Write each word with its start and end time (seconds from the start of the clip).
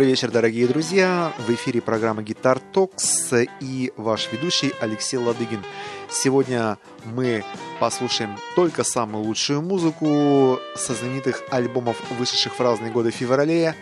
Добрый 0.00 0.12
вечер, 0.12 0.30
дорогие 0.30 0.66
друзья! 0.66 1.30
В 1.46 1.50
эфире 1.50 1.82
программа 1.82 2.22
Guitar 2.22 2.58
Talks 2.72 3.46
и 3.60 3.92
ваш 3.98 4.32
ведущий 4.32 4.72
Алексей 4.80 5.18
Ладыгин. 5.18 5.62
Сегодня 6.08 6.78
мы 7.04 7.44
послушаем 7.80 8.38
только 8.56 8.82
самую 8.82 9.24
лучшую 9.24 9.60
музыку 9.60 10.58
со 10.74 10.94
знаменитых 10.94 11.42
альбомов, 11.50 11.98
вышедших 12.18 12.58
в 12.58 12.62
разные 12.62 12.90
годы 12.90 13.10
в 13.10 13.14
феврале, 13.14 13.74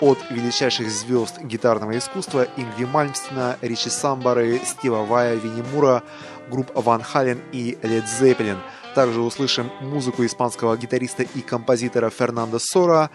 от 0.00 0.18
величайших 0.30 0.88
звезд 0.88 1.42
гитарного 1.42 1.98
искусства 1.98 2.48
Ингви 2.56 2.86
Мальмстина, 2.86 3.58
Ричи 3.60 3.90
Самбары, 3.90 4.58
Стива 4.64 5.04
Вая, 5.04 5.34
Винни 5.34 5.62
Мура, 5.74 6.02
групп 6.50 6.70
Ван 6.74 7.02
Хален 7.02 7.42
и 7.52 7.76
Лед 7.82 8.08
Зеппелин– 8.08 8.56
также 8.96 9.20
услышим 9.20 9.70
музыку 9.82 10.24
испанского 10.24 10.74
гитариста 10.74 11.22
и 11.22 11.42
композитора 11.42 12.08
Фернандо 12.08 12.58
Сора, 12.58 13.10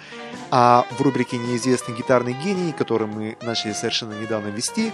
а 0.52 0.86
в 0.92 1.02
рубрике 1.02 1.38
«Неизвестный 1.38 1.96
гитарный 1.96 2.34
гений», 2.34 2.72
который 2.72 3.08
мы 3.08 3.36
начали 3.42 3.74
совершенно 3.74 4.14
недавно 4.14 4.50
вести, 4.50 4.94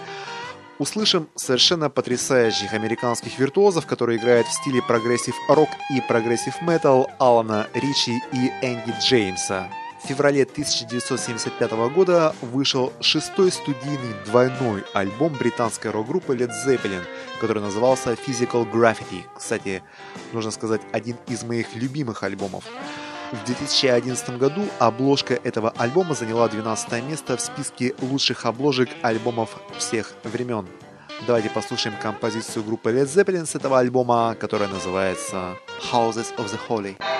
услышим 0.80 1.28
совершенно 1.36 1.90
потрясающих 1.90 2.72
американских 2.72 3.38
виртуозов, 3.38 3.86
которые 3.86 4.18
играют 4.18 4.48
в 4.48 4.54
стиле 4.54 4.82
progressive 4.82 5.36
rock 5.50 5.70
и 5.94 6.00
progressive 6.08 6.62
metal 6.62 7.10
Алана 7.20 7.68
Ричи 7.74 8.24
и 8.32 8.48
Энди 8.62 8.96
Джеймса. 9.02 9.68
В 10.04 10.08
феврале 10.08 10.44
1975 10.44 11.72
года 11.94 12.36
вышел 12.42 12.94
шестой 13.02 13.52
студийный 13.52 14.14
двойной 14.26 14.84
альбом 14.94 15.34
британской 15.34 15.92
рок-группы 15.92 16.36
Led 16.36 16.52
Zeppelin, 16.66 17.04
который 17.42 17.62
назывался 17.62 18.14
Physical 18.14 18.72
Graffiti. 18.72 19.24
Кстати, 19.36 19.82
нужно 20.34 20.52
сказать, 20.52 20.82
один 20.92 21.18
из 21.28 21.44
моих 21.44 21.76
любимых 21.76 22.24
альбомов. 22.24 22.64
В 23.32 23.44
2011 23.46 24.38
году 24.38 24.62
обложка 24.80 25.34
этого 25.34 25.74
альбома 25.78 26.14
заняла 26.14 26.48
12 26.48 27.04
место 27.04 27.36
в 27.36 27.42
списке 27.42 27.94
лучших 28.00 28.46
обложек 28.46 28.90
альбомов 29.02 29.58
всех 29.78 30.14
времен. 30.24 30.68
Давайте 31.26 31.50
послушаем 31.50 31.98
композицию 32.00 32.64
группы 32.64 32.92
Led 32.92 33.08
Zeppelin 33.08 33.46
с 33.48 33.56
этого 33.56 33.80
альбома, 33.80 34.36
которая 34.40 34.70
называется 34.70 35.58
Houses 35.92 36.36
of 36.38 36.46
the 36.46 36.60
Holy. 36.70 37.17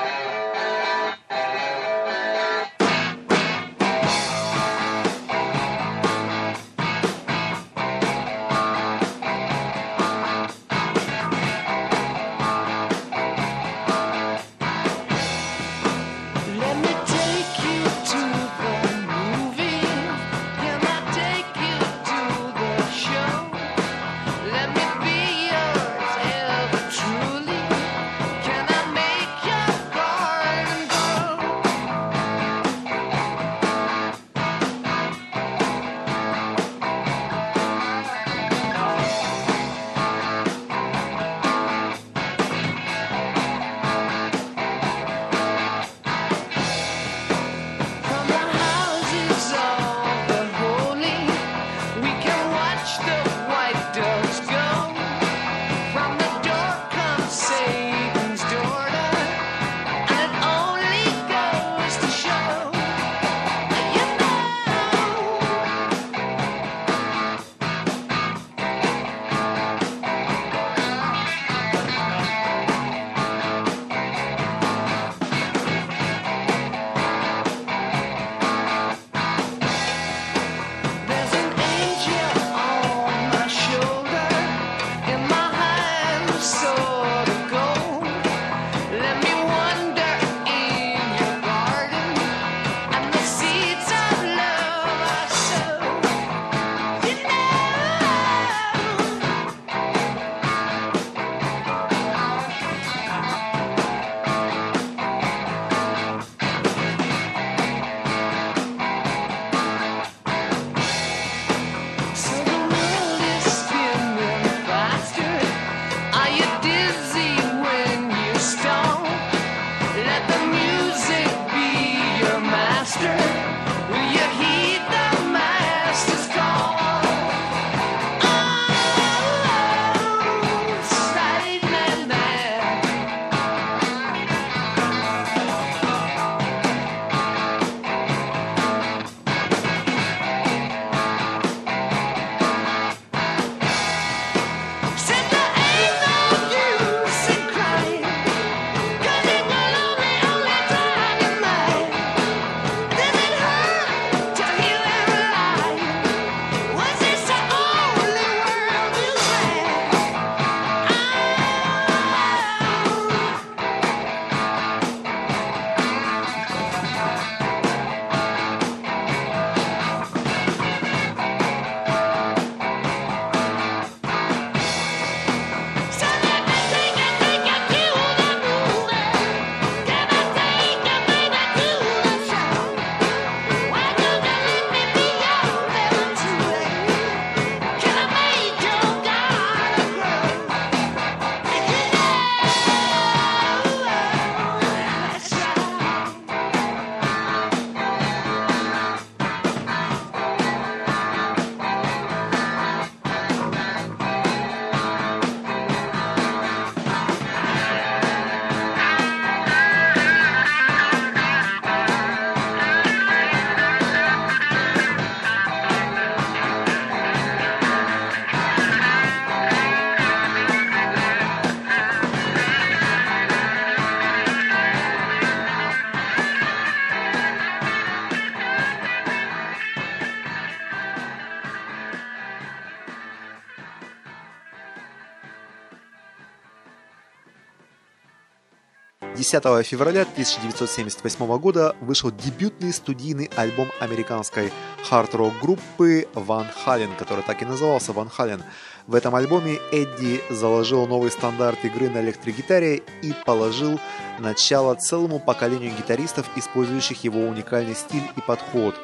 10 239.30 239.66
февраля 239.68 240.04
1978 240.04 241.38
года 241.38 241.76
вышел 241.82 242.12
дебютный 242.12 242.72
студийный 242.72 243.30
альбом 243.36 243.68
американской 243.82 244.54
хард-рок 244.86 245.34
группы 245.42 246.08
Van 246.14 246.48
Halen, 246.66 246.96
который 246.98 247.26
так 247.26 247.42
и 247.42 247.46
назывался 247.46 247.92
Van 247.92 248.10
Halen. 248.10 248.42
В 248.88 248.96
этом 248.96 249.16
альбоме 249.16 249.60
Эдди 249.74 250.22
заложил 250.30 250.88
новый 250.88 251.12
стандарт 251.12 251.66
игры 251.66 251.90
на 251.90 252.00
электрогитаре 252.00 252.82
и 253.02 253.14
положил 253.26 253.82
начало 254.20 254.76
целому 254.76 255.20
поколению 255.20 255.72
гитаристов, 255.76 256.30
использующих 256.36 257.04
его 257.04 257.22
уникальный 257.22 257.76
стиль 257.76 258.04
и 258.16 258.22
подход. 258.22 258.76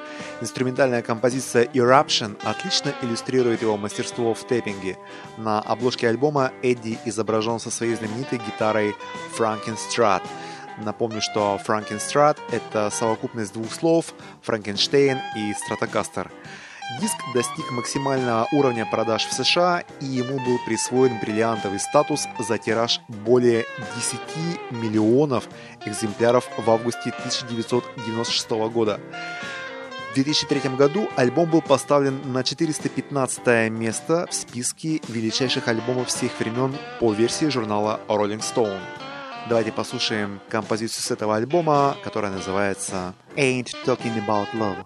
Инструментальная 0.41 1.01
композиция 1.01 1.65
Eruption 1.65 2.38
отлично 2.44 2.94
иллюстрирует 3.01 3.62
его 3.62 3.77
мастерство 3.77 4.33
в 4.33 4.44
тэппинге. 4.45 4.97
На 5.38 5.59
обложке 5.59 6.07
альбома 6.07 6.51
Эдди 6.62 6.97
изображен 7.06 7.59
со 7.59 7.71
своей 7.71 7.95
знаменитой 7.95 8.39
гитарой 8.39 8.95
Frankenstrat. 9.38 10.24
Напомню, 10.77 11.21
что 11.21 11.59
Frankenstrat— 11.65 12.38
это 12.51 12.89
совокупность 12.89 13.53
двух 13.53 13.71
слов 13.71 14.13
Франкенштейн 14.41 15.19
и 15.38 15.53
Стратокастер. 15.53 16.31
Диск 17.00 17.15
достиг 17.33 17.71
максимального 17.71 18.47
уровня 18.51 18.85
продаж 18.85 19.25
в 19.25 19.33
США, 19.33 19.83
и 20.01 20.06
ему 20.06 20.38
был 20.45 20.59
присвоен 20.65 21.18
бриллиантовый 21.19 21.80
статус 21.80 22.27
за 22.38 22.57
тираж 22.57 23.00
более 23.07 23.65
10 23.95 24.19
миллионов 24.71 25.47
экземпляров 25.85 26.47
в 26.57 26.69
августе 26.69 27.12
1996 27.12 28.50
года. 28.71 29.00
В 30.12 30.15
2003 30.15 30.75
году 30.75 31.09
альбом 31.15 31.50
был 31.50 31.62
поставлен 31.62 32.19
на 32.31 32.44
415 32.44 33.71
место 33.71 34.27
в 34.30 34.33
списке 34.35 35.01
величайших 35.07 35.68
альбомов 35.68 36.09
всех 36.09 36.38
времен 36.39 36.75
по 37.00 37.13
версии 37.13 37.45
журнала 37.45 38.01
Rolling 38.07 38.41
Stone. 38.41 38.80
Давайте 39.50 39.71
послушаем 39.71 40.39
композицию 40.50 41.01
с 41.01 41.12
этого 41.12 41.35
альбома, 41.35 41.97
которая 42.03 42.31
называется 42.31 43.15
Ain't 43.35 43.69
Talking 43.85 44.24
About 44.25 44.47
Love. 44.53 44.85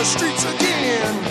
the 0.00 0.06
streets 0.06 0.44
again. 0.44 1.29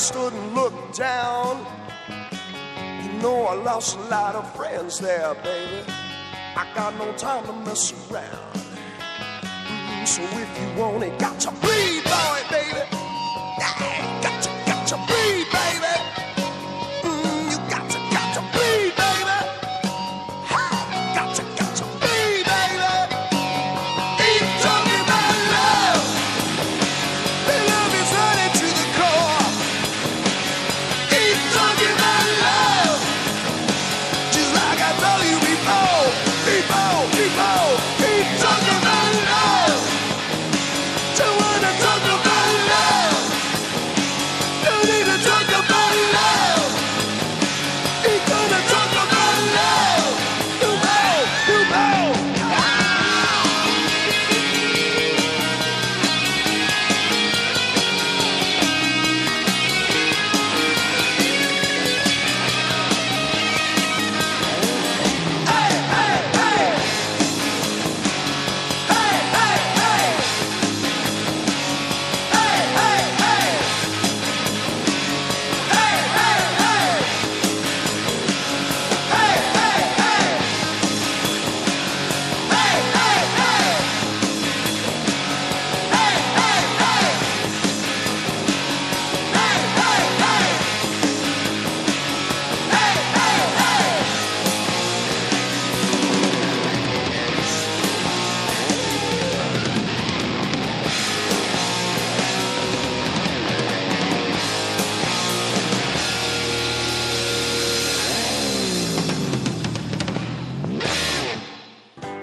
Stood 0.00 0.32
and 0.32 0.54
looked 0.54 0.96
down. 0.96 1.66
You 3.04 3.12
know 3.20 3.44
I 3.44 3.54
lost 3.54 3.98
a 3.98 4.00
lot 4.08 4.34
of 4.34 4.56
friends 4.56 4.98
there, 4.98 5.34
baby. 5.34 5.84
I 6.56 6.66
got 6.74 6.96
no 6.96 7.12
time 7.12 7.44
to 7.44 7.52
mess 7.52 7.92
around. 8.10 8.54
Mm, 9.42 10.06
so 10.06 10.22
if 10.22 10.50
you 10.58 10.80
want 10.80 11.04
it, 11.04 11.18
got 11.18 11.38
to 11.40 11.50
bleed, 11.50 12.04
boy, 12.04 12.40
baby. 12.48 14.19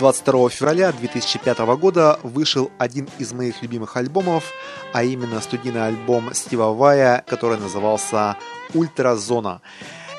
22 0.07 0.49
февраля 0.49 0.93
2005 0.93 1.59
года 1.77 2.17
вышел 2.23 2.71
один 2.77 3.09
из 3.19 3.33
моих 3.33 3.61
любимых 3.61 3.97
альбомов, 3.97 4.53
а 4.93 5.03
именно 5.03 5.41
студийный 5.41 5.85
альбом 5.85 6.33
Стива 6.33 6.73
Вая, 6.73 7.25
который 7.27 7.57
назывался 7.57 8.37
«Ультразона». 8.73 9.61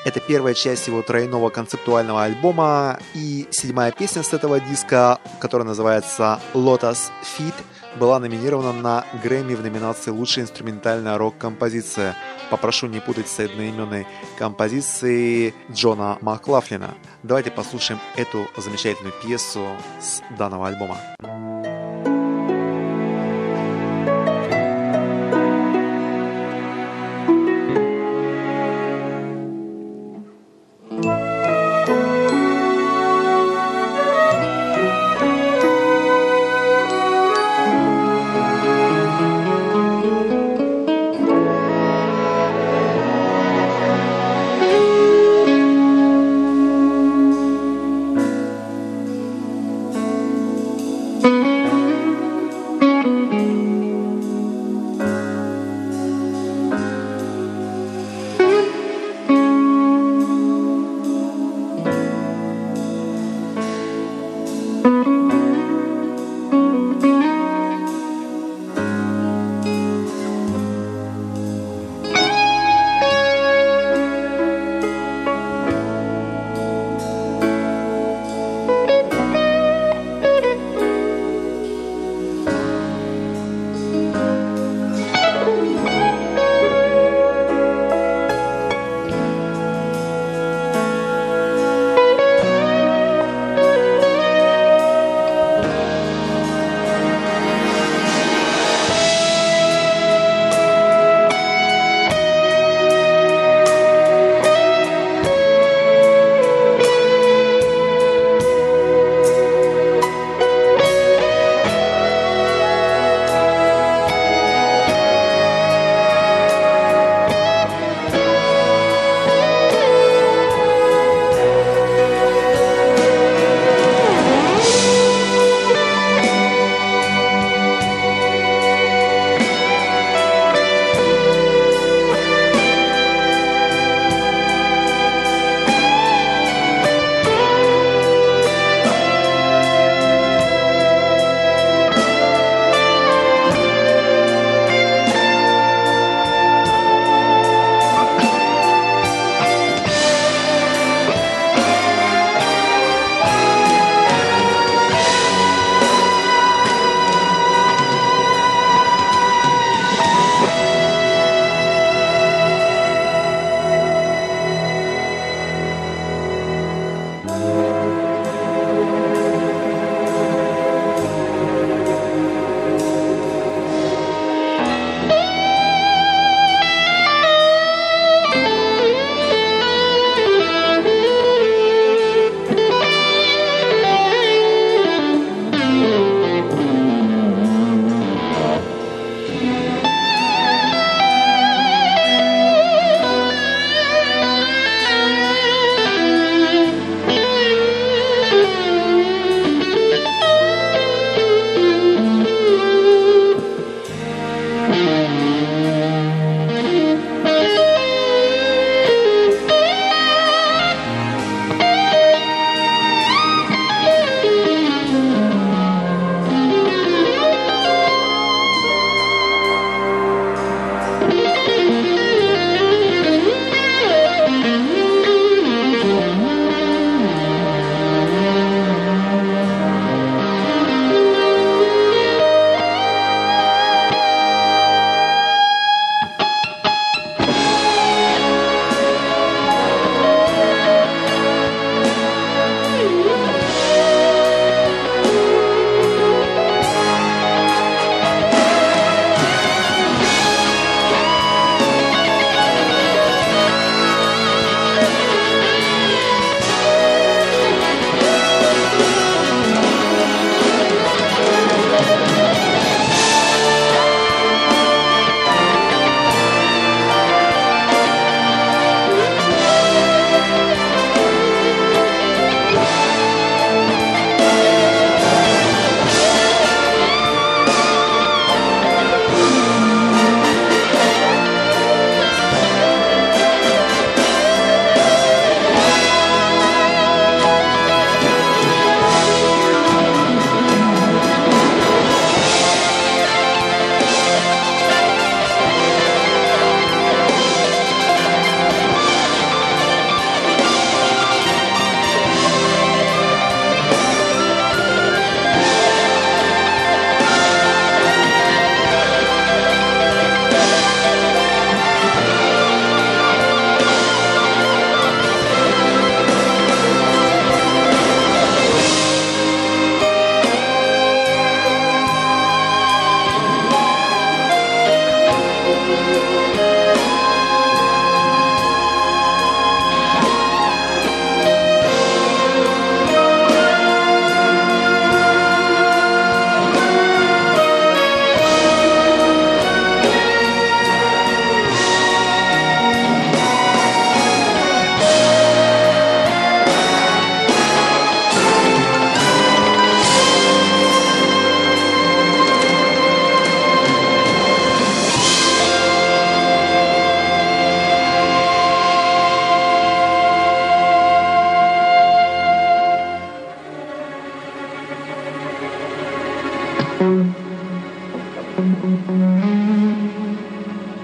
Это 0.05 0.21
первая 0.21 0.53
часть 0.53 0.87
его 0.87 1.01
тройного 1.01 1.49
концептуального 1.49 2.23
альбома 2.23 2.99
и 3.13 3.47
седьмая 3.51 3.91
песня 3.91 4.23
с 4.23 4.33
этого 4.33 4.59
диска, 4.59 5.19
которая 5.39 5.67
называется 5.67 6.39
Lotus 6.53 7.11
Feet, 7.21 7.53
была 7.99 8.19
номинирована 8.19 8.71
на 8.71 9.05
Грэмми 9.23 9.55
в 9.55 9.61
номинации 9.61 10.11
«Лучшая 10.11 10.45
инструментальная 10.45 11.17
рок-композиция». 11.17 12.15
Попрошу 12.49 12.87
не 12.87 12.99
путать 13.01 13.27
с 13.27 13.39
одноименной 13.39 14.07
композицией 14.37 15.53
Джона 15.71 16.17
Маклафлина. 16.21 16.95
Давайте 17.23 17.51
послушаем 17.51 17.99
эту 18.15 18.47
замечательную 18.57 19.13
пьесу 19.21 19.67
с 19.99 20.21
данного 20.37 20.67
альбома. 20.67 20.97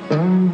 Mm-hmm. 0.09 0.44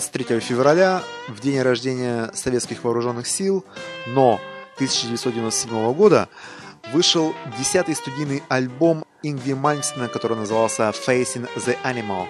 23 0.00 0.40
февраля, 0.40 1.02
в 1.28 1.40
день 1.40 1.60
рождения 1.60 2.30
советских 2.32 2.84
вооруженных 2.84 3.26
сил, 3.26 3.66
но 4.06 4.40
1997 4.76 5.92
года, 5.92 6.30
вышел 6.94 7.34
десятый 7.58 7.94
студийный 7.94 8.42
альбом 8.48 9.04
Ингви 9.22 9.52
Мальмстена, 9.52 10.08
который 10.08 10.38
назывался 10.38 10.84
Facing 11.06 11.50
the 11.54 11.76
Animal. 11.84 12.26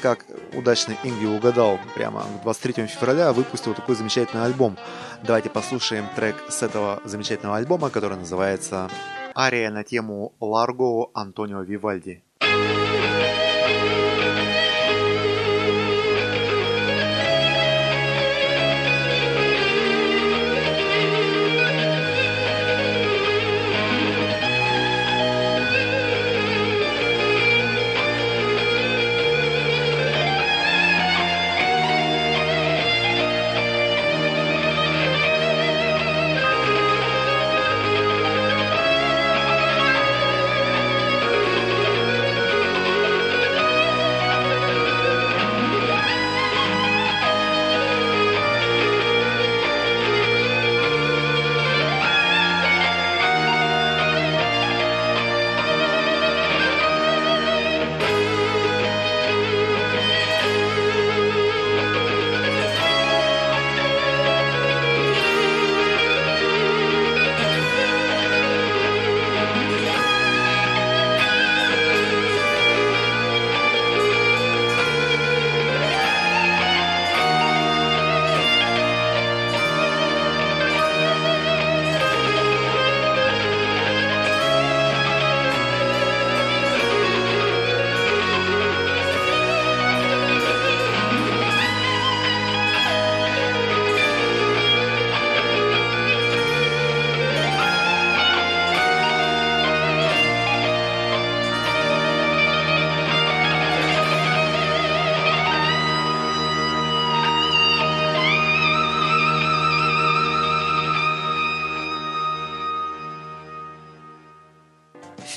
Как 0.00 0.24
удачно 0.54 0.96
Ингви 1.04 1.26
угадал, 1.26 1.78
прямо 1.94 2.24
23 2.42 2.86
февраля 2.86 3.34
выпустил 3.34 3.74
такой 3.74 3.96
замечательный 3.96 4.46
альбом. 4.46 4.78
Давайте 5.22 5.50
послушаем 5.50 6.06
трек 6.16 6.36
с 6.48 6.62
этого 6.62 7.02
замечательного 7.04 7.58
альбома, 7.58 7.90
который 7.90 8.16
называется 8.16 8.88
«Ария 9.36 9.70
на 9.70 9.84
тему 9.84 10.32
Ларго 10.40 11.10
Антонио 11.12 11.60
Вивальди». 11.60 12.22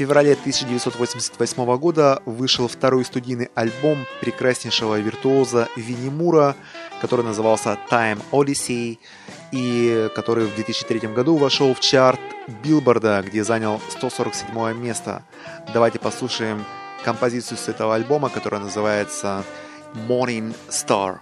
Феврале 0.03 0.33
1988 0.33 1.77
года 1.77 2.21
вышел 2.25 2.67
второй 2.67 3.05
студийный 3.05 3.49
альбом 3.55 4.05
прекраснейшего 4.19 4.99
виртуоза 4.99 5.69
Винни 5.77 6.09
Мура, 6.09 6.57
который 6.99 7.23
назывался 7.23 7.77
Time 7.89 8.21
Odyssey, 8.33 8.99
и 9.53 10.09
который 10.13 10.47
в 10.47 10.55
2003 10.55 11.07
году 11.07 11.37
вошел 11.37 11.73
в 11.73 11.79
чарт 11.79 12.19
Билборда, 12.65 13.23
где 13.25 13.45
занял 13.45 13.79
147 13.91 14.77
место. 14.77 15.23
Давайте 15.73 15.99
послушаем 15.99 16.65
композицию 17.05 17.57
с 17.57 17.69
этого 17.69 17.95
альбома, 17.95 18.27
которая 18.27 18.59
называется 18.59 19.45
Morning 20.09 20.53
Star. 20.67 21.19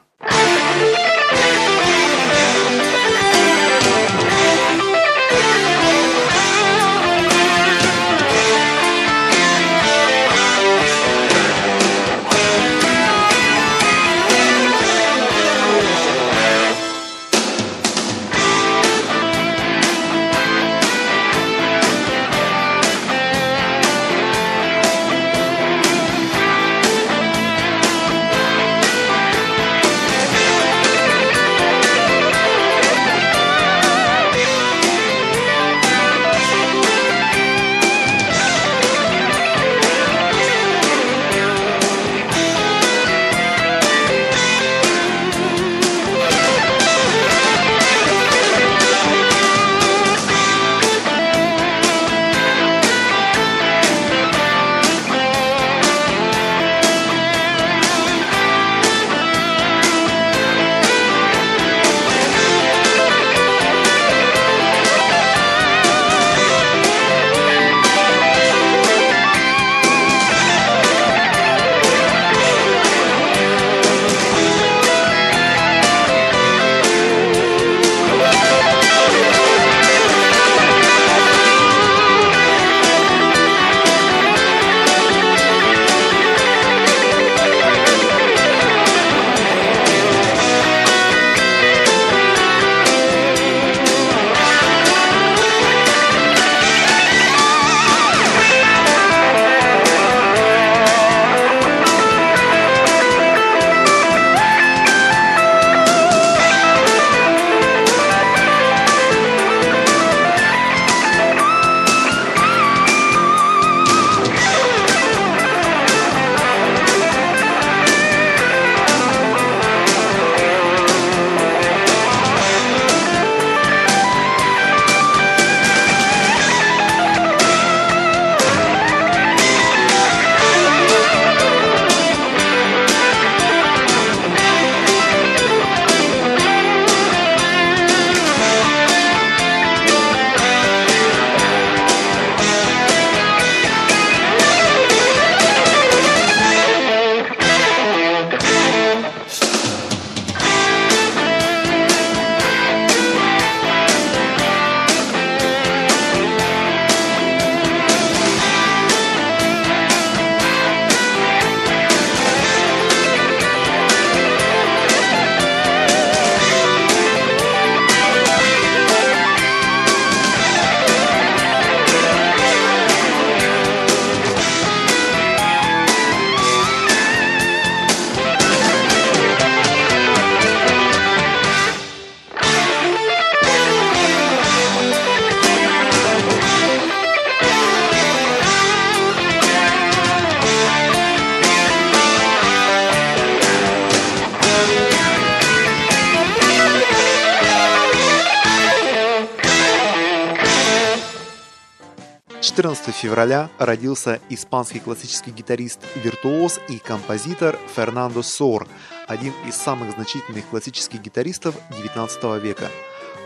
14 202.82 202.96
февраля 202.96 203.50
родился 203.60 204.20
испанский 204.30 204.80
классический 204.80 205.30
гитарист-виртуоз 205.30 206.60
и 206.68 206.80
композитор 206.80 207.60
Фернандо 207.76 208.24
Сор, 208.24 208.68
один 209.08 209.34
из 209.48 209.56
самых 209.56 209.92
значительных 209.92 210.48
классических 210.48 211.00
гитаристов 211.00 211.54
XIX 211.70 212.40
века. 212.40 212.70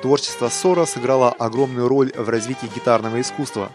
Творчество 0.02 0.50
Сора 0.50 0.86
сыграло 0.86 1.32
огромную 1.32 1.88
роль 1.88 2.12
в 2.14 2.28
развитии 2.28 2.70
гитарного 2.76 3.22
искусства. 3.22 3.72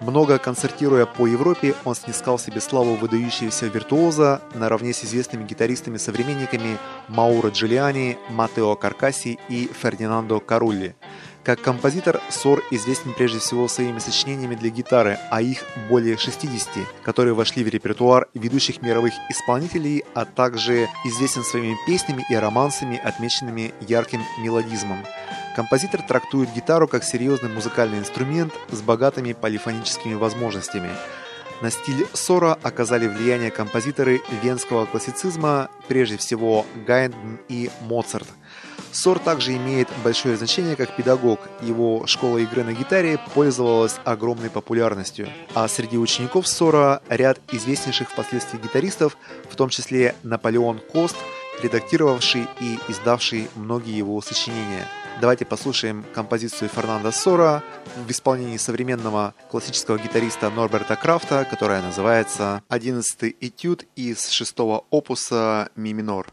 Много 0.00 0.38
концертируя 0.38 1.04
по 1.04 1.26
Европе, 1.26 1.74
он 1.84 1.94
снискал 1.94 2.38
себе 2.38 2.62
славу 2.62 2.94
выдающегося 2.94 3.66
виртуоза 3.66 4.40
наравне 4.54 4.94
с 4.94 5.04
известными 5.04 5.44
гитаристами-современниками 5.44 6.78
Мауро 7.08 7.50
Джулиани, 7.50 8.16
Матео 8.30 8.74
Каркаси 8.74 9.38
и 9.50 9.70
Фердинандо 9.82 10.40
Карулли. 10.40 10.96
Как 11.42 11.62
композитор, 11.62 12.20
Сор 12.28 12.62
известен 12.70 13.14
прежде 13.14 13.38
всего 13.38 13.66
своими 13.66 13.98
сочинениями 13.98 14.54
для 14.56 14.68
гитары, 14.68 15.18
а 15.30 15.40
их 15.40 15.64
более 15.88 16.18
60, 16.18 16.68
которые 17.02 17.32
вошли 17.32 17.64
в 17.64 17.68
репертуар 17.68 18.28
ведущих 18.34 18.82
мировых 18.82 19.14
исполнителей, 19.30 20.04
а 20.12 20.26
также 20.26 20.88
известен 21.06 21.42
своими 21.42 21.76
песнями 21.86 22.26
и 22.28 22.34
романсами, 22.34 23.00
отмеченными 23.02 23.72
ярким 23.80 24.20
мелодизмом. 24.38 25.02
Композитор 25.56 26.02
трактует 26.02 26.52
гитару 26.52 26.86
как 26.86 27.04
серьезный 27.04 27.48
музыкальный 27.48 27.98
инструмент 27.98 28.52
с 28.70 28.82
богатыми 28.82 29.32
полифоническими 29.32 30.14
возможностями. 30.14 30.90
На 31.62 31.70
стиль 31.70 32.06
Сора 32.12 32.58
оказали 32.62 33.06
влияние 33.06 33.50
композиторы 33.50 34.20
венского 34.42 34.84
классицизма, 34.84 35.70
прежде 35.88 36.18
всего 36.18 36.66
Гайден 36.86 37.38
и 37.48 37.70
Моцарт– 37.80 38.28
Сор 38.92 39.18
также 39.18 39.56
имеет 39.56 39.88
большое 40.04 40.36
значение 40.36 40.76
как 40.76 40.94
педагог. 40.96 41.40
Его 41.62 42.06
школа 42.06 42.38
игры 42.38 42.64
на 42.64 42.72
гитаре 42.72 43.18
пользовалась 43.34 43.96
огромной 44.04 44.50
популярностью. 44.50 45.28
А 45.54 45.68
среди 45.68 45.96
учеников 45.96 46.48
Сора 46.48 47.00
ряд 47.08 47.38
известнейших 47.52 48.10
впоследствии 48.10 48.58
гитаристов, 48.58 49.16
в 49.48 49.56
том 49.56 49.68
числе 49.68 50.14
Наполеон 50.22 50.80
Кост, 50.92 51.16
редактировавший 51.62 52.48
и 52.60 52.78
издавший 52.88 53.48
многие 53.54 53.96
его 53.96 54.20
сочинения. 54.20 54.86
Давайте 55.20 55.44
послушаем 55.44 56.04
композицию 56.14 56.70
Фернандо 56.70 57.12
Сора 57.12 57.62
в 58.06 58.10
исполнении 58.10 58.56
современного 58.56 59.34
классического 59.50 59.98
гитариста 59.98 60.48
Норберта 60.50 60.96
Крафта, 60.96 61.44
которая 61.44 61.82
называется 61.82 62.62
«Одиннадцатый 62.68 63.36
этюд 63.40 63.84
из 63.96 64.28
шестого 64.28 64.84
опуса 64.90 65.68
ми 65.76 65.92
минор». 65.92 66.28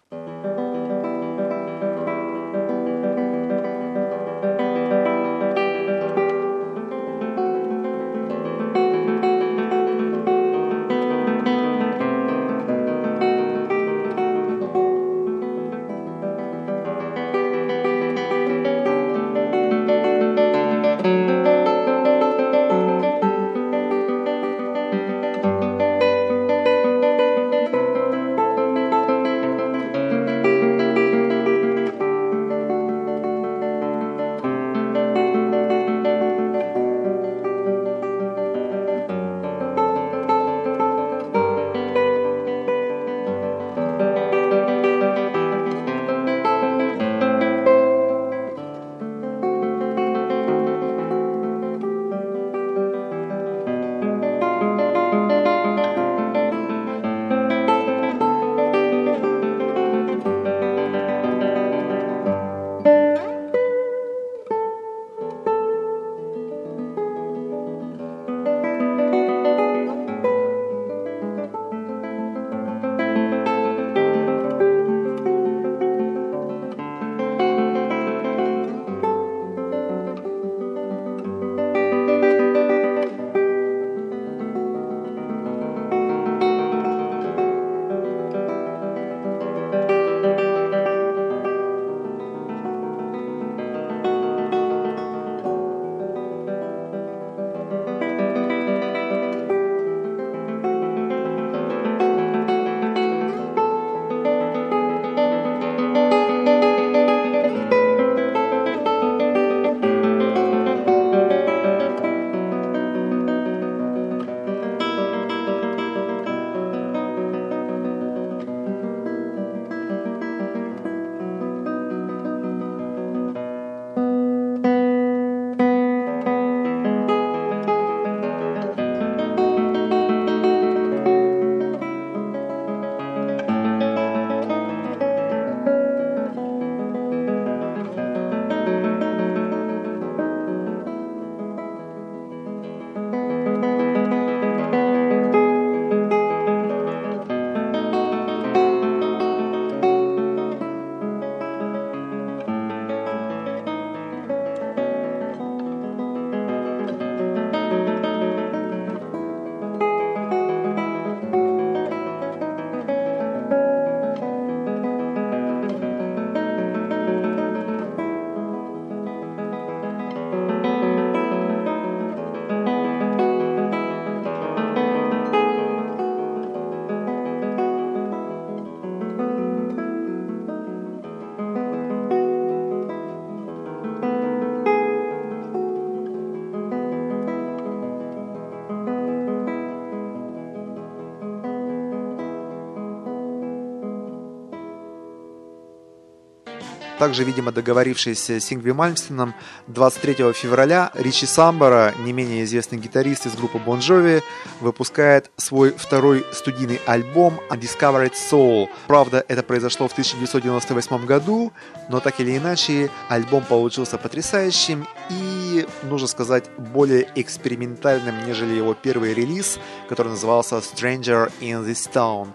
Также, 197.00 197.24
видимо, 197.24 197.52
договорившись 197.52 198.30
с 198.30 198.40
Сингви 198.40 198.72
Мальмстеном, 198.72 199.36
23 199.68 200.34
февраля 200.34 200.92
Ричи 200.96 201.28
Самбара, 201.28 201.94
не 202.00 202.12
менее 202.12 202.44
известный 202.44 202.80
гитарист 202.80 203.28
из 203.28 203.36
группы 203.36 203.60
Bon 203.60 203.78
Jovi, 203.80 204.24
выпускает 204.62 205.30
свой 205.38 205.72
второй 205.72 206.26
студийный 206.32 206.82
альбом 206.88 207.40
Undiscovered 207.52 208.14
Soul. 208.14 208.68
Правда, 208.88 209.24
это 209.28 209.44
произошло 209.44 209.88
в 209.88 209.92
1998 209.92 211.06
году, 211.06 211.54
но 211.90 212.00
так 212.00 212.20
или 212.20 212.36
иначе, 212.36 212.90
альбом 213.10 213.44
получился 213.44 213.98
потрясающим 213.98 214.88
и, 215.10 215.68
нужно 215.84 216.08
сказать, 216.08 216.46
более 216.58 217.08
экспериментальным, 217.16 218.26
нежели 218.26 218.56
его 218.56 218.74
первый 218.74 219.14
релиз, 219.14 219.60
который 219.88 220.10
назывался 220.10 220.56
Stranger 220.58 221.32
in 221.42 221.64
this 221.64 221.92
Town. 221.94 222.30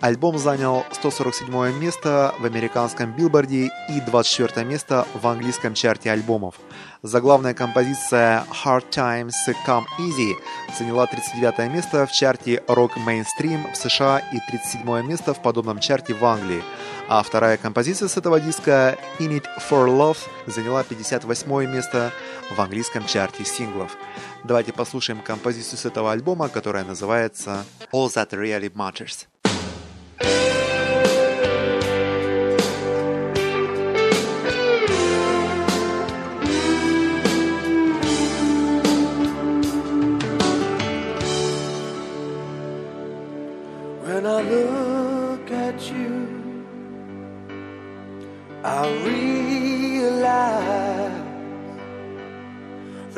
Альбом 0.00 0.38
занял 0.38 0.86
147 0.92 1.78
место 1.78 2.34
в 2.38 2.46
американском 2.46 3.12
билборде 3.12 3.70
и 3.90 4.00
24 4.00 4.64
место 4.64 5.06
в 5.12 5.26
английском 5.26 5.74
чарте 5.74 6.10
альбомов. 6.10 6.54
Заглавная 7.02 7.52
композиция 7.52 8.46
Hard 8.64 8.88
Times 8.90 9.34
Come 9.66 9.84
Easy 9.98 10.32
заняла 10.78 11.06
39 11.06 11.70
место 11.70 12.06
в 12.06 12.12
чарте 12.12 12.62
Rock 12.66 12.92
Mainstream 13.06 13.70
в 13.72 13.76
США 13.76 14.20
и 14.32 14.38
37 14.50 15.06
место 15.06 15.34
в 15.34 15.42
подобном 15.42 15.80
чарте 15.80 16.14
в 16.14 16.24
Англии. 16.24 16.62
А 17.06 17.22
вторая 17.22 17.58
композиция 17.58 18.08
с 18.08 18.16
этого 18.16 18.40
диска 18.40 18.96
In 19.18 19.38
It 19.38 19.44
For 19.68 19.86
Love 19.86 20.18
заняла 20.46 20.82
58 20.82 21.70
место 21.70 22.10
в 22.50 22.58
английском 22.58 23.04
чарте 23.04 23.44
синглов. 23.44 23.98
Давайте 24.44 24.72
послушаем 24.72 25.20
композицию 25.20 25.78
с 25.78 25.84
этого 25.84 26.10
альбома, 26.12 26.48
которая 26.48 26.84
называется 26.84 27.66
All 27.92 28.08
That 28.08 28.30
Really 28.30 28.72
Matters. 28.72 29.29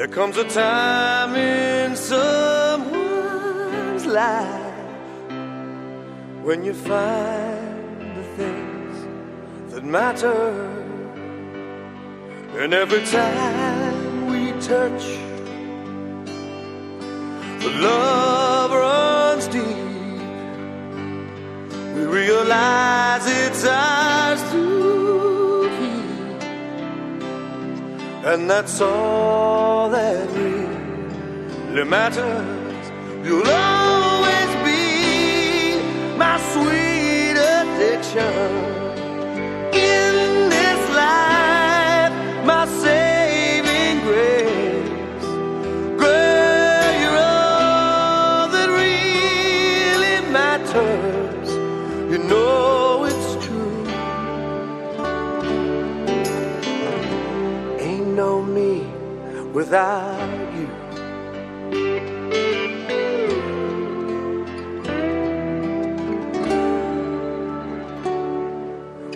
There 0.02 0.10
comes 0.10 0.36
a 0.36 0.42
time 0.42 1.36
in 1.36 1.94
someone's 1.94 2.24
life 4.04 4.74
when 6.42 6.64
you 6.64 6.74
find 6.74 8.16
the 8.16 8.24
things 8.36 8.96
that 9.72 9.84
matter. 9.84 10.50
And 12.58 12.74
every 12.74 13.04
time 13.04 14.26
we 14.26 14.50
touch, 14.60 15.04
the 17.62 17.70
love 17.88 18.72
runs 18.72 19.46
deep. 19.46 19.76
We 21.94 22.02
realize 22.06 23.24
it's 23.24 23.64
ours 23.64 24.42
to 24.50 24.81
and 28.24 28.48
that's 28.48 28.80
all 28.80 29.88
that 29.90 30.28
really 30.30 31.84
matters. 31.84 32.90
You'll 33.26 33.48
always 33.48 34.52
be 34.64 35.82
my 36.16 36.38
sweet 36.52 37.36
addiction 37.36 38.51
without 59.52 60.54
you. 60.54 60.68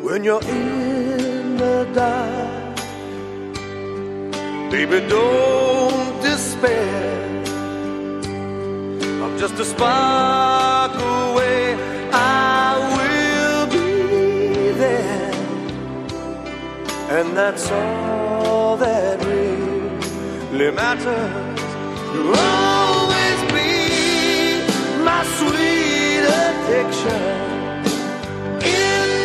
when 0.07 0.23
you're 0.23 0.43
in 0.45 1.57
the 1.57 1.85
dark. 1.93 2.77
Baby, 4.71 5.01
don't 5.09 6.23
despair. 6.23 7.43
I'm 9.23 9.37
just 9.37 9.55
a 9.59 9.65
spark 9.65 10.93
away. 10.95 11.75
I 12.13 12.79
will 12.97 13.67
be 13.77 14.71
there. 14.85 15.35
And 17.19 17.37
that's 17.37 17.71
all 17.71 18.77
that 18.77 19.26
really 20.59 20.75
matters. 20.75 21.61
You'll 22.15 22.35
always 22.35 23.41
be 23.53 23.73
my 25.05 25.23
sweet 25.37 26.25
addiction. 26.25 27.47
In 28.65 29.17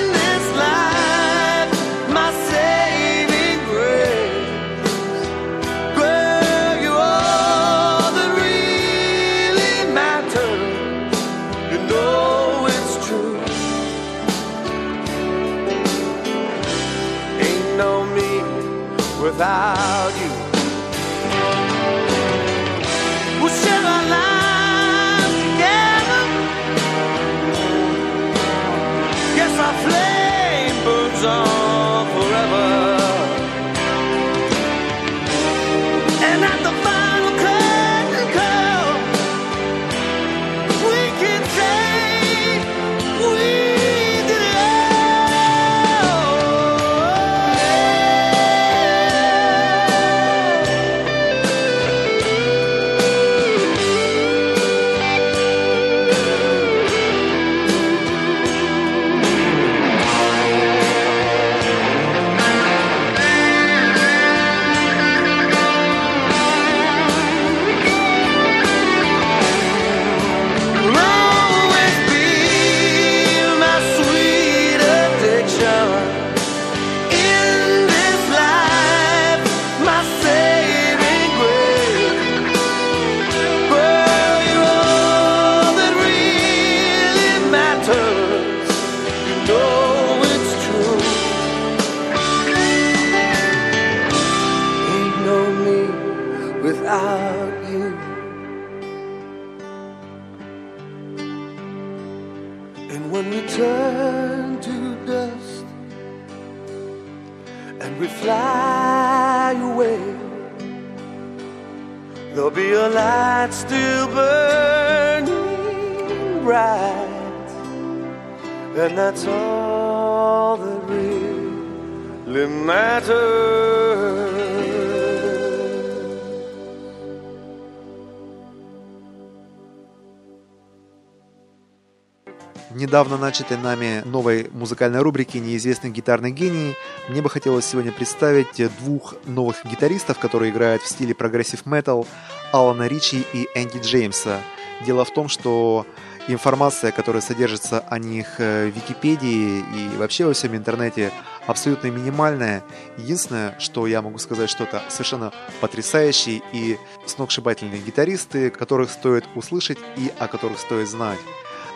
начатой 133.31 133.55
нами 133.55 134.01
новой 134.03 134.49
музыкальной 134.51 134.99
рубрики 134.99 135.37
«Неизвестный 135.37 135.89
гитарный 135.89 136.31
гений» 136.31 136.75
мне 137.07 137.21
бы 137.21 137.29
хотелось 137.29 137.63
сегодня 137.63 137.93
представить 137.93 138.61
двух 138.81 139.13
новых 139.23 139.63
гитаристов, 139.63 140.19
которые 140.19 140.51
играют 140.51 140.81
в 140.81 140.87
стиле 140.89 141.15
progressive 141.15 141.65
metal, 141.65 142.05
Алана 142.51 142.87
Ричи 142.87 143.25
и 143.31 143.47
Энди 143.55 143.77
Джеймса. 143.77 144.41
Дело 144.85 145.05
в 145.05 145.13
том, 145.13 145.29
что 145.29 145.87
информация, 146.27 146.91
которая 146.91 147.21
содержится 147.21 147.79
о 147.79 147.99
них 147.99 148.37
в 148.37 148.65
Википедии 148.65 149.59
и 149.59 149.95
вообще 149.95 150.25
во 150.25 150.33
всем 150.33 150.53
интернете, 150.53 151.13
абсолютно 151.47 151.87
минимальная. 151.87 152.61
Единственное, 152.97 153.55
что 153.59 153.87
я 153.87 154.01
могу 154.01 154.17
сказать, 154.17 154.49
что 154.49 154.65
это 154.65 154.83
совершенно 154.89 155.31
потрясающие 155.61 156.41
и 156.51 156.77
сногсшибательные 157.05 157.79
гитаристы, 157.79 158.49
которых 158.49 158.91
стоит 158.91 159.23
услышать 159.35 159.77
и 159.95 160.11
о 160.19 160.27
которых 160.27 160.59
стоит 160.59 160.89
знать. 160.89 161.19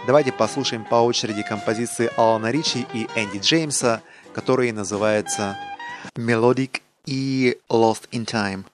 Давайте 0.05 0.31
послушаем 0.31 0.85
по 0.85 0.95
очереди 0.95 1.41
композиции 1.41 2.11
Алана 2.15 2.51
Ричи 2.51 2.85
и 2.93 3.07
Энди 3.15 3.39
Джеймса, 3.39 4.03
которые 4.33 4.71
называются 4.71 5.57
Melodic 6.15 6.81
и 7.07 7.57
Lost 7.69 8.07
in 8.11 8.25
Time. 8.25 8.65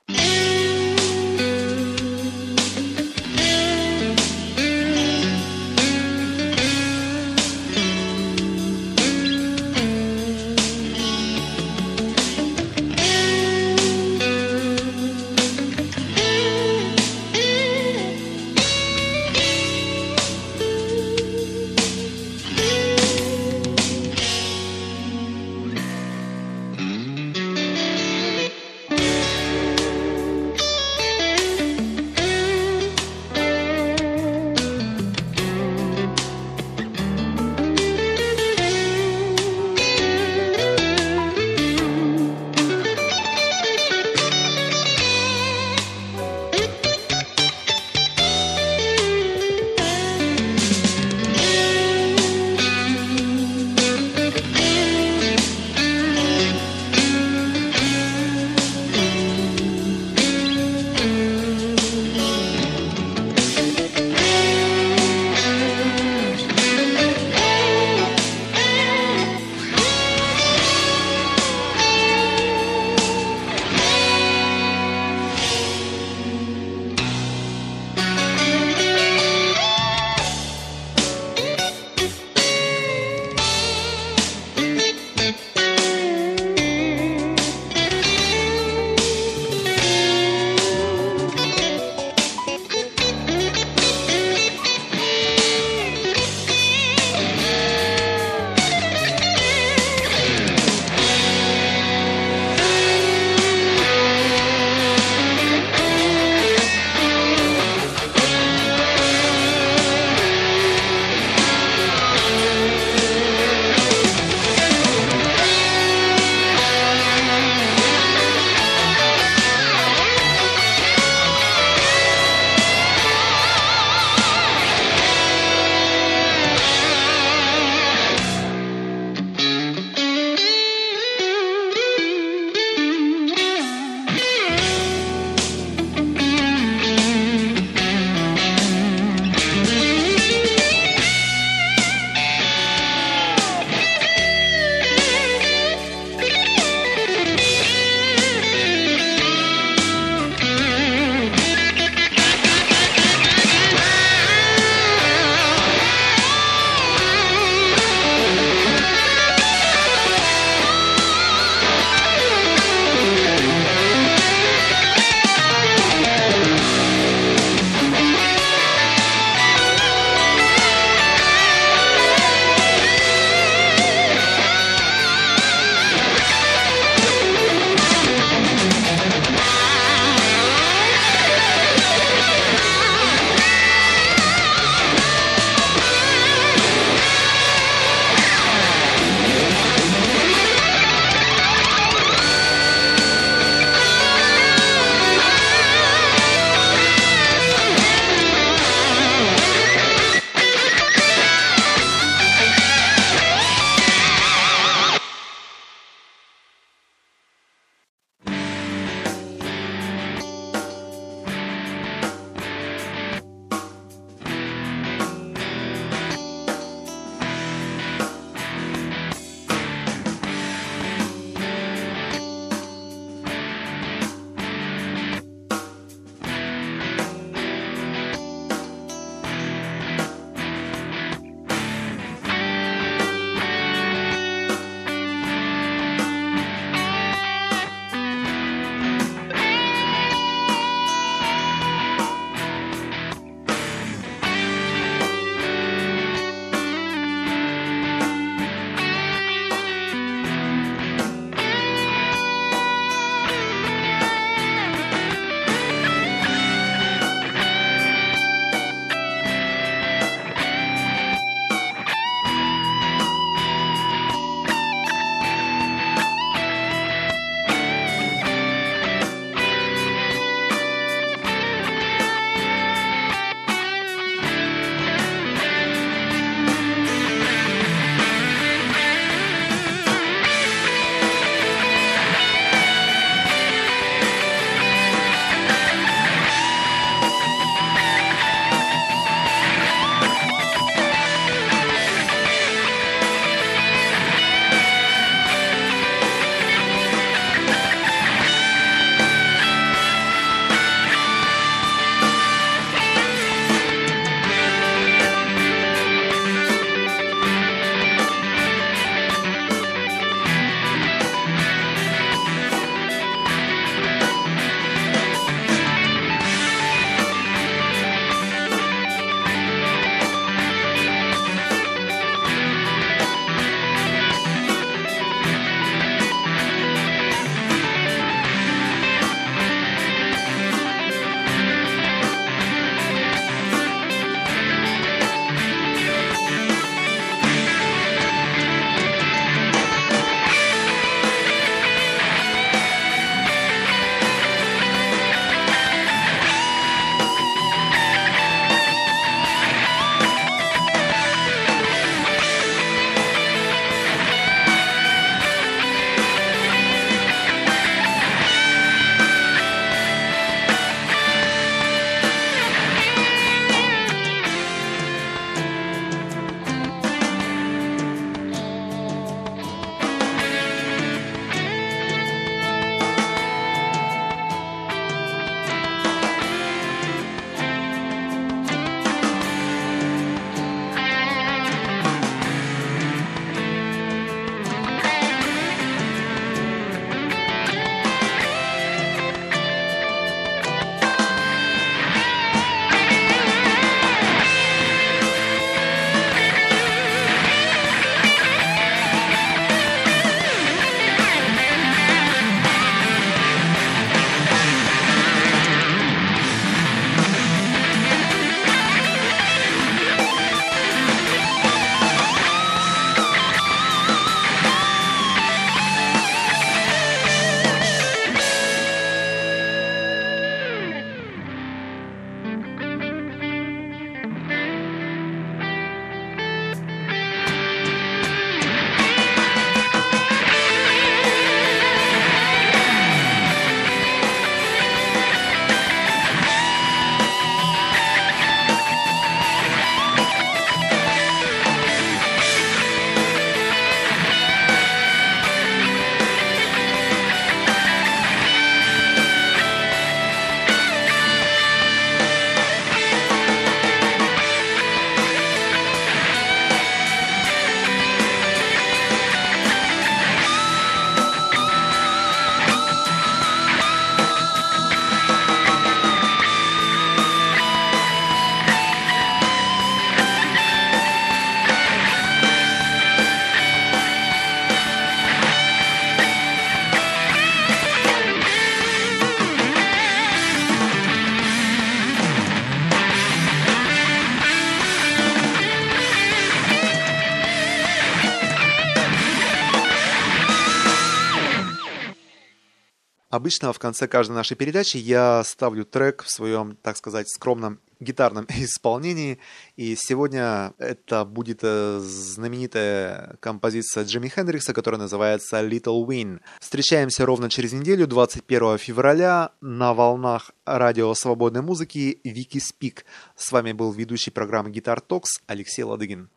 Обычно 493.21 493.53
в 493.53 493.59
конце 493.59 493.87
каждой 493.87 494.13
нашей 494.13 494.35
передачи 494.35 494.77
я 494.77 495.23
ставлю 495.23 495.63
трек 495.63 496.01
в 496.01 496.09
своем, 496.11 496.57
так 496.63 496.75
сказать, 496.75 497.07
скромном 497.07 497.59
гитарном 497.79 498.25
исполнении. 498.29 499.19
И 499.55 499.75
сегодня 499.75 500.55
это 500.57 501.05
будет 501.05 501.41
э, 501.43 501.77
знаменитая 501.83 503.17
композиция 503.19 503.83
Джимми 503.83 504.07
Хендрикса, 504.07 504.55
которая 504.55 504.81
называется 504.81 505.39
Little 505.39 505.85
Win. 505.85 506.21
Встречаемся 506.39 507.05
ровно 507.05 507.29
через 507.29 507.53
неделю, 507.53 507.85
21 507.85 508.57
февраля, 508.57 509.33
на 509.39 509.75
волнах 509.75 510.31
радио 510.43 510.91
свободной 510.95 511.43
музыки 511.43 511.99
Вики 512.03 512.39
Спик. 512.39 512.85
С 513.15 513.31
вами 513.31 513.51
был 513.51 513.71
ведущий 513.71 514.09
программы 514.09 514.49
Гитар 514.49 514.81
Токс 514.81 515.21
Алексей 515.27 515.61
Ладыгин. 515.61 516.09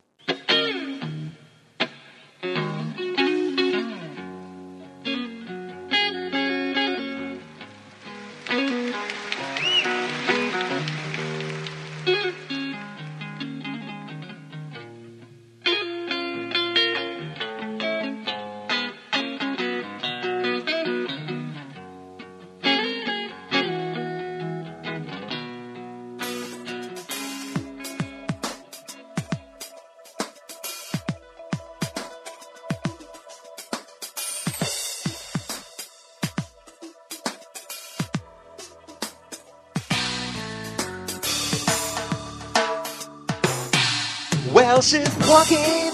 Well, 44.75 44.83
she's 44.83 45.17
walking 45.29 45.93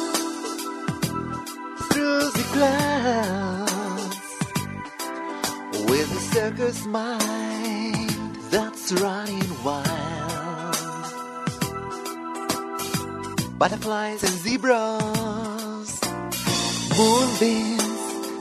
through 1.92 2.30
the 2.30 2.46
clouds 2.54 4.16
with 5.90 6.10
a 6.10 6.20
circus 6.32 6.86
mind 6.86 8.36
that's 8.50 8.92
running 8.92 9.44
wild. 9.62 9.84
Butterflies 13.58 14.22
and 14.22 14.32
zebras, 14.32 16.00
moonbeams 16.96 17.82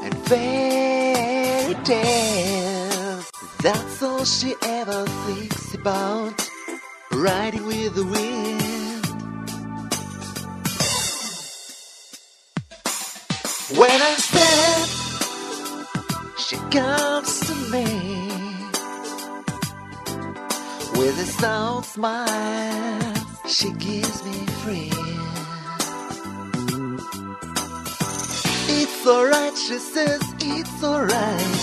and 0.06 0.18
fairy 0.26 1.76
tales. 1.84 3.30
That's 3.62 4.02
all 4.02 4.24
she 4.24 4.56
ever 4.64 5.06
thinks 5.06 5.74
about, 5.74 6.50
riding 7.12 7.66
with 7.66 7.96
the 7.96 8.06
wind. 8.06 8.39
Smile. 22.00 23.14
She 23.46 23.72
gives 23.74 24.24
me 24.24 24.40
free. 24.62 24.92
It's 28.80 29.06
alright, 29.06 29.58
she 29.58 29.78
says, 29.80 30.22
it's 30.40 30.82
alright. 30.82 31.60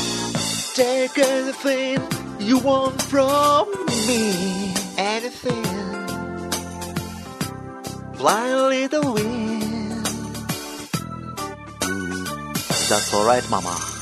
Take 0.75 1.17
anything 1.17 1.97
you 2.39 2.59
want 2.59 3.01
from 3.01 3.71
me. 4.09 4.75
Anything. 4.99 5.65
Fly 8.19 8.49
a 8.49 8.63
little 8.77 9.15
wind. 9.15 10.05
That's 12.91 13.15
alright, 13.15 13.49
mama. 13.49 13.96